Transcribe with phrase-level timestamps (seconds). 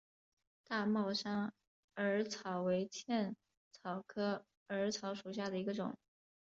[0.63, 1.53] 大帽山
[1.97, 3.35] 耳草为茜
[3.71, 5.95] 草科耳草属下的一个种。